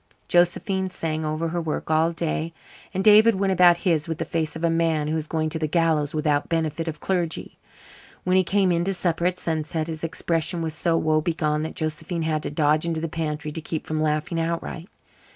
Josephine 0.27 0.89
sang 0.89 1.23
over 1.23 1.49
her 1.49 1.61
work 1.61 1.91
all 1.91 2.11
day, 2.11 2.53
and 2.91 3.03
David 3.03 3.35
went 3.35 3.53
about 3.53 3.77
his 3.85 4.07
with 4.07 4.17
the 4.17 4.25
face 4.25 4.55
of 4.55 4.63
a 4.63 4.69
man 4.71 5.07
who 5.07 5.15
is 5.15 5.27
going 5.27 5.47
to 5.49 5.59
the 5.59 5.67
gallows 5.67 6.15
without 6.15 6.49
benefit 6.49 6.87
of 6.87 6.99
clergy. 6.99 7.59
When 8.23 8.35
he 8.35 8.43
came 8.43 8.71
in 8.71 8.83
to 8.85 8.95
supper 8.95 9.27
at 9.27 9.37
sunset 9.37 9.85
his 9.85 10.03
expression 10.03 10.63
was 10.63 10.73
so 10.73 10.97
woe 10.97 11.21
begone 11.21 11.61
that 11.61 11.75
Josephine 11.75 12.23
had 12.23 12.41
to 12.41 12.49
dodge 12.49 12.83
into 12.83 12.99
the 12.99 13.07
pantry 13.07 13.51
to 13.51 13.61
keep 13.61 13.85
from 13.85 14.01
laughing 14.01 14.39
outright. 14.39 14.89